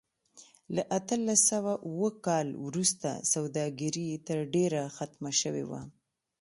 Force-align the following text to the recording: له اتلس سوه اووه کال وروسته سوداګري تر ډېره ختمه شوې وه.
له 0.75 0.81
اتلس 0.97 1.39
سوه 1.51 1.73
اووه 1.87 2.11
کال 2.25 2.47
وروسته 2.65 3.09
سوداګري 3.33 4.07
تر 4.27 4.37
ډېره 4.53 4.81
ختمه 4.97 5.31
شوې 5.41 5.63
وه. 5.69 5.81